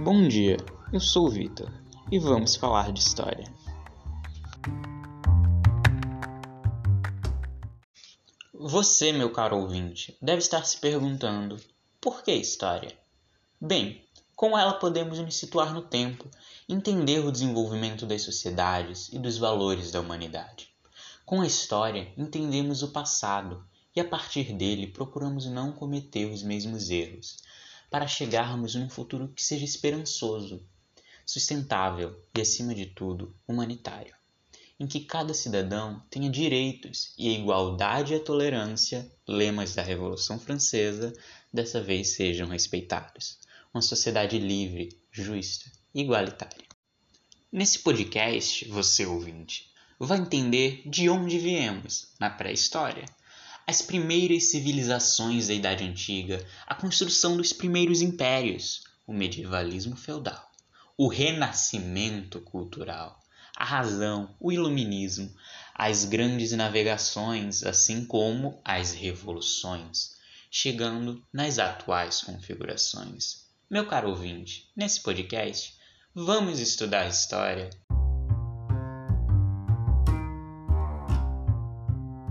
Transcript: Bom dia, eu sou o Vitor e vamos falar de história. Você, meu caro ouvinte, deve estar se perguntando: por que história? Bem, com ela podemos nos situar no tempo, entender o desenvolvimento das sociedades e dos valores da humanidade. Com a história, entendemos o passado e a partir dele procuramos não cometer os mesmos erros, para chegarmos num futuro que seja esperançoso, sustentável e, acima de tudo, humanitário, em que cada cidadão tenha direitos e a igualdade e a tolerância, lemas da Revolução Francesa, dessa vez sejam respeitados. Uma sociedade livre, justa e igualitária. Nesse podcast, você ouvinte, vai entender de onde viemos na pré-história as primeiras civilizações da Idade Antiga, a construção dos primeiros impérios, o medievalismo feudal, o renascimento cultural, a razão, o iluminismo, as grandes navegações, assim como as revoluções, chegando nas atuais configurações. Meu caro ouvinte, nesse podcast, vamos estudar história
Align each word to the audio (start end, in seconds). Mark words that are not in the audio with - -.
Bom 0.00 0.28
dia, 0.28 0.56
eu 0.92 1.00
sou 1.00 1.26
o 1.26 1.28
Vitor 1.28 1.68
e 2.08 2.20
vamos 2.20 2.54
falar 2.54 2.92
de 2.92 3.00
história. 3.00 3.52
Você, 8.54 9.10
meu 9.10 9.32
caro 9.32 9.58
ouvinte, 9.58 10.16
deve 10.22 10.38
estar 10.38 10.64
se 10.64 10.78
perguntando: 10.78 11.60
por 12.00 12.22
que 12.22 12.32
história? 12.32 12.96
Bem, 13.60 14.00
com 14.36 14.56
ela 14.56 14.74
podemos 14.74 15.18
nos 15.18 15.34
situar 15.34 15.74
no 15.74 15.82
tempo, 15.82 16.30
entender 16.68 17.18
o 17.18 17.32
desenvolvimento 17.32 18.06
das 18.06 18.22
sociedades 18.22 19.12
e 19.12 19.18
dos 19.18 19.36
valores 19.36 19.90
da 19.90 20.00
humanidade. 20.00 20.70
Com 21.26 21.40
a 21.40 21.46
história, 21.46 22.12
entendemos 22.16 22.84
o 22.84 22.92
passado 22.92 23.66
e 23.96 24.00
a 24.00 24.04
partir 24.04 24.52
dele 24.52 24.86
procuramos 24.86 25.46
não 25.46 25.72
cometer 25.72 26.26
os 26.26 26.44
mesmos 26.44 26.88
erros, 26.88 27.38
para 27.90 28.06
chegarmos 28.06 28.74
num 28.74 28.88
futuro 28.88 29.28
que 29.28 29.42
seja 29.42 29.64
esperançoso, 29.64 30.62
sustentável 31.24 32.18
e, 32.36 32.40
acima 32.40 32.74
de 32.74 32.86
tudo, 32.86 33.34
humanitário, 33.46 34.14
em 34.80 34.86
que 34.86 35.00
cada 35.00 35.34
cidadão 35.34 36.02
tenha 36.10 36.30
direitos 36.30 37.12
e 37.18 37.28
a 37.28 37.38
igualdade 37.38 38.12
e 38.12 38.16
a 38.16 38.20
tolerância, 38.20 39.10
lemas 39.26 39.74
da 39.74 39.82
Revolução 39.82 40.38
Francesa, 40.38 41.12
dessa 41.52 41.82
vez 41.82 42.14
sejam 42.14 42.48
respeitados. 42.48 43.38
Uma 43.72 43.82
sociedade 43.82 44.38
livre, 44.38 44.98
justa 45.10 45.70
e 45.94 46.00
igualitária. 46.00 46.66
Nesse 47.50 47.78
podcast, 47.80 48.66
você 48.68 49.06
ouvinte, 49.06 49.70
vai 49.98 50.18
entender 50.18 50.82
de 50.86 51.08
onde 51.08 51.38
viemos 51.38 52.08
na 52.20 52.30
pré-história 52.30 53.04
as 53.68 53.82
primeiras 53.82 54.44
civilizações 54.44 55.48
da 55.48 55.52
Idade 55.52 55.84
Antiga, 55.84 56.42
a 56.66 56.74
construção 56.74 57.36
dos 57.36 57.52
primeiros 57.52 58.00
impérios, 58.00 58.84
o 59.06 59.12
medievalismo 59.12 59.94
feudal, 59.94 60.50
o 60.96 61.06
renascimento 61.06 62.40
cultural, 62.40 63.22
a 63.54 63.66
razão, 63.66 64.34
o 64.40 64.50
iluminismo, 64.50 65.30
as 65.74 66.06
grandes 66.06 66.52
navegações, 66.52 67.62
assim 67.62 68.06
como 68.06 68.58
as 68.64 68.92
revoluções, 68.94 70.16
chegando 70.50 71.22
nas 71.30 71.58
atuais 71.58 72.22
configurações. 72.22 73.48
Meu 73.68 73.86
caro 73.86 74.08
ouvinte, 74.08 74.66
nesse 74.74 75.02
podcast, 75.02 75.76
vamos 76.14 76.58
estudar 76.58 77.06
história 77.06 77.68